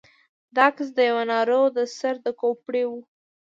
[0.55, 2.91] دا عکس د يوه ناروغ د سر د کوپړۍ و.